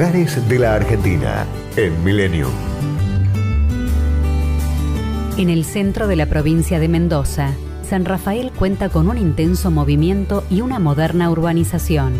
De 0.00 0.58
la 0.58 0.76
Argentina 0.76 1.44
en 1.76 2.02
Millennium. 2.02 2.50
En 5.36 5.50
el 5.50 5.66
centro 5.66 6.08
de 6.08 6.16
la 6.16 6.24
provincia 6.24 6.80
de 6.80 6.88
Mendoza, 6.88 7.50
San 7.86 8.06
Rafael 8.06 8.50
cuenta 8.50 8.88
con 8.88 9.10
un 9.10 9.18
intenso 9.18 9.70
movimiento 9.70 10.42
y 10.48 10.62
una 10.62 10.78
moderna 10.78 11.30
urbanización. 11.30 12.14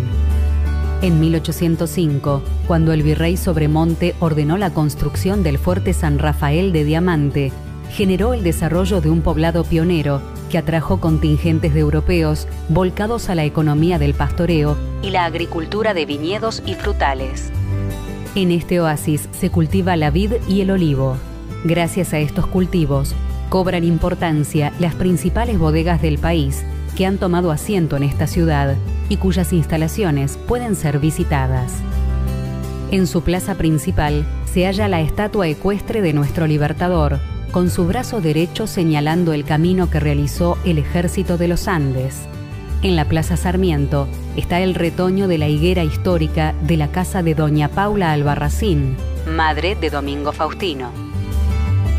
En 1.00 1.20
1805, 1.20 2.42
cuando 2.66 2.92
el 2.92 3.02
virrey 3.02 3.38
Sobremonte 3.38 4.14
ordenó 4.20 4.58
la 4.58 4.74
construcción 4.74 5.42
del 5.42 5.56
fuerte 5.56 5.94
San 5.94 6.18
Rafael 6.18 6.72
de 6.72 6.84
Diamante, 6.84 7.50
generó 7.90 8.34
el 8.34 8.42
desarrollo 8.42 9.00
de 9.00 9.08
un 9.08 9.22
poblado 9.22 9.64
pionero 9.64 10.20
que 10.50 10.58
atrajo 10.58 11.00
contingentes 11.00 11.72
de 11.72 11.80
europeos 11.80 12.46
volcados 12.68 13.30
a 13.30 13.34
la 13.34 13.46
economía 13.46 13.98
del 13.98 14.12
pastoreo 14.12 14.76
y 15.00 15.08
la 15.08 15.24
agricultura 15.24 15.94
de 15.94 16.04
viñedos 16.04 16.62
y 16.66 16.74
frutales. 16.74 17.50
En 18.36 18.52
este 18.52 18.80
oasis 18.80 19.28
se 19.32 19.50
cultiva 19.50 19.96
la 19.96 20.12
vid 20.12 20.34
y 20.48 20.60
el 20.60 20.70
olivo. 20.70 21.16
Gracias 21.64 22.12
a 22.12 22.20
estos 22.20 22.46
cultivos, 22.46 23.12
cobran 23.48 23.82
importancia 23.82 24.72
las 24.78 24.94
principales 24.94 25.58
bodegas 25.58 26.00
del 26.00 26.18
país 26.18 26.62
que 26.96 27.06
han 27.06 27.18
tomado 27.18 27.50
asiento 27.50 27.96
en 27.96 28.04
esta 28.04 28.28
ciudad 28.28 28.76
y 29.08 29.16
cuyas 29.16 29.52
instalaciones 29.52 30.38
pueden 30.46 30.76
ser 30.76 31.00
visitadas. 31.00 31.72
En 32.92 33.08
su 33.08 33.22
plaza 33.22 33.56
principal 33.56 34.24
se 34.52 34.64
halla 34.64 34.86
la 34.86 35.00
estatua 35.00 35.48
ecuestre 35.48 36.00
de 36.00 36.12
nuestro 36.12 36.46
libertador, 36.46 37.18
con 37.50 37.68
su 37.68 37.84
brazo 37.84 38.20
derecho 38.20 38.68
señalando 38.68 39.32
el 39.32 39.44
camino 39.44 39.90
que 39.90 39.98
realizó 39.98 40.56
el 40.64 40.78
ejército 40.78 41.36
de 41.36 41.48
los 41.48 41.66
Andes. 41.66 42.28
En 42.82 42.96
la 42.96 43.04
Plaza 43.04 43.36
Sarmiento 43.36 44.08
está 44.36 44.60
el 44.60 44.74
retoño 44.74 45.28
de 45.28 45.36
la 45.36 45.48
higuera 45.48 45.84
histórica 45.84 46.54
de 46.62 46.78
la 46.78 46.88
casa 46.88 47.22
de 47.22 47.34
Doña 47.34 47.68
Paula 47.68 48.12
Albarracín, 48.12 48.96
madre 49.26 49.74
de 49.74 49.90
Domingo 49.90 50.32
Faustino. 50.32 50.90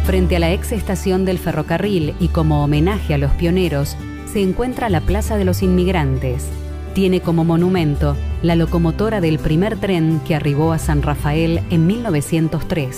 Frente 0.05 0.37
a 0.37 0.39
la 0.39 0.51
ex 0.51 0.71
estación 0.71 1.23
del 1.23 1.37
ferrocarril 1.37 2.15
y 2.19 2.29
como 2.29 2.63
homenaje 2.63 3.13
a 3.13 3.19
los 3.19 3.29
pioneros, 3.33 3.95
se 4.25 4.41
encuentra 4.41 4.89
la 4.89 5.01
Plaza 5.01 5.37
de 5.37 5.45
los 5.45 5.61
Inmigrantes. 5.61 6.47
Tiene 6.95 7.21
como 7.21 7.45
monumento 7.45 8.17
la 8.41 8.55
locomotora 8.55 9.21
del 9.21 9.37
primer 9.37 9.77
tren 9.77 10.19
que 10.27 10.33
arribó 10.33 10.73
a 10.73 10.79
San 10.79 11.03
Rafael 11.03 11.61
en 11.69 11.85
1903. 11.85 12.97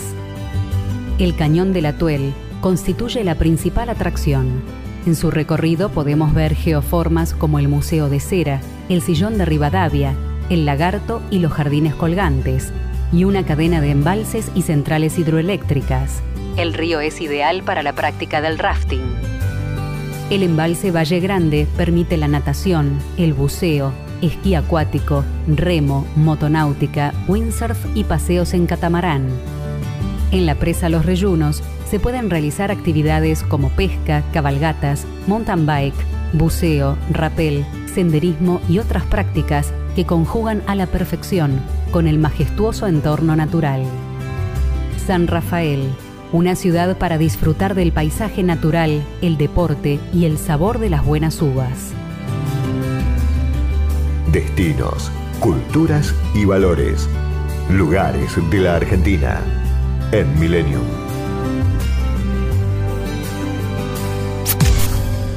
El 1.19 1.35
Cañón 1.35 1.73
del 1.73 1.87
Atuel 1.87 2.33
constituye 2.61 3.25
la 3.25 3.35
principal 3.35 3.89
atracción. 3.89 4.61
En 5.05 5.15
su 5.15 5.31
recorrido 5.31 5.89
podemos 5.89 6.33
ver 6.33 6.55
geoformas 6.55 7.33
como 7.33 7.59
el 7.59 7.67
Museo 7.67 8.07
de 8.07 8.21
Cera, 8.21 8.61
el 8.87 9.01
Sillón 9.01 9.37
de 9.37 9.43
Rivadavia, 9.43 10.15
el 10.49 10.65
Lagarto 10.65 11.21
y 11.29 11.39
los 11.39 11.51
Jardines 11.51 11.93
Colgantes, 11.93 12.71
y 13.11 13.25
una 13.25 13.45
cadena 13.45 13.81
de 13.81 13.91
embalses 13.91 14.49
y 14.55 14.61
centrales 14.61 15.19
hidroeléctricas. 15.19 16.21
El 16.55 16.73
río 16.73 17.01
es 17.01 17.19
ideal 17.19 17.63
para 17.63 17.83
la 17.83 17.93
práctica 17.93 18.39
del 18.39 18.57
rafting. 18.57 19.03
El 20.29 20.41
embalse 20.41 20.91
Valle 20.91 21.19
Grande 21.19 21.67
permite 21.75 22.15
la 22.15 22.29
natación, 22.29 22.97
el 23.17 23.33
buceo, 23.33 23.91
esquí 24.21 24.55
acuático, 24.55 25.25
remo, 25.47 26.07
motonáutica, 26.15 27.13
windsurf 27.27 27.77
y 27.93 28.05
paseos 28.05 28.53
en 28.53 28.67
catamarán. 28.67 29.27
En 30.33 30.47
la 30.47 30.55
presa 30.55 30.89
Los 30.89 31.05
Reyunos 31.05 31.61
se 31.87 31.99
pueden 31.99 32.31
realizar 32.31 32.71
actividades 32.71 33.43
como 33.43 33.69
pesca, 33.69 34.23
cabalgatas, 34.33 35.05
mountain 35.27 35.67
bike, 35.67 35.93
buceo, 36.33 36.97
rapel, 37.11 37.63
senderismo 37.93 38.59
y 38.67 38.79
otras 38.79 39.03
prácticas 39.03 39.71
que 39.95 40.07
conjugan 40.07 40.63
a 40.65 40.73
la 40.73 40.87
perfección 40.87 41.61
con 41.91 42.07
el 42.07 42.17
majestuoso 42.17 42.87
entorno 42.87 43.35
natural. 43.35 43.83
San 45.05 45.27
Rafael, 45.27 45.87
una 46.31 46.55
ciudad 46.55 46.97
para 46.97 47.19
disfrutar 47.19 47.75
del 47.75 47.91
paisaje 47.91 48.41
natural, 48.41 49.03
el 49.21 49.37
deporte 49.37 49.99
y 50.15 50.25
el 50.25 50.39
sabor 50.39 50.79
de 50.79 50.89
las 50.89 51.05
buenas 51.05 51.39
uvas. 51.43 51.91
Destinos, 54.31 55.11
culturas 55.39 56.15
y 56.33 56.45
valores. 56.45 57.07
Lugares 57.69 58.35
de 58.49 58.59
la 58.59 58.77
Argentina 58.77 59.62
en 60.13 60.27
Millennium. 60.39 60.85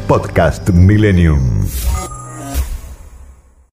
Podcast 0.07 0.69
Millennium. 0.71 1.86